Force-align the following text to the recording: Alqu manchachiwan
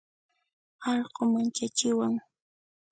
Alqu 0.89 1.23
manchachiwan 1.31 2.13